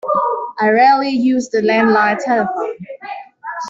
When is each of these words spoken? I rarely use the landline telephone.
I 0.59 0.69
rarely 0.71 1.09
use 1.09 1.49
the 1.49 1.61
landline 1.61 2.17
telephone. 2.25 2.79